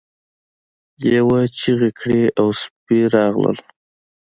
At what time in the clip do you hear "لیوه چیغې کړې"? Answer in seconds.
1.09-2.23